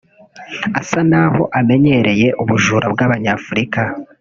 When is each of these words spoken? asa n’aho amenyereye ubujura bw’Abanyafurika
asa 0.79 0.99
n’aho 1.09 1.41
amenyereye 1.59 2.27
ubujura 2.41 2.85
bw’Abanyafurika 2.93 3.81